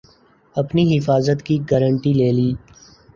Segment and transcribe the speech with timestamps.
[0.55, 2.49] اپنی حفاظت کی گارنٹی لے لی